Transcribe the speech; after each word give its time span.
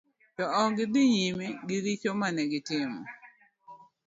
To 0.35 0.43
ok 0.61 0.69
gi 0.75 0.85
dhi 0.93 1.01
nyime 1.13 1.47
gi 1.67 1.77
richo 1.85 2.11
mane 2.19 2.43
gitimo. 2.51 2.99